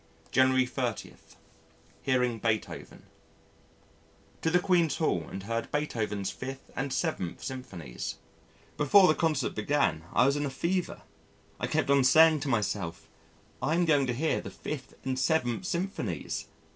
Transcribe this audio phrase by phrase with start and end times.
[0.31, 1.13] January 30.
[2.01, 3.03] Hearing Beethoven
[4.41, 8.15] To the Queen's Hall and heard Beethoven's Fifth and Seventh Symphonies.
[8.77, 11.03] Before the concert began I was in a fever.
[11.59, 13.07] I kept on saying to myself,
[13.61, 16.47] "I am going to hear the Fifth and Seventh Symphonies."